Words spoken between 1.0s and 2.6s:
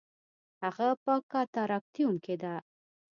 په کاتاراکتیوم کې ده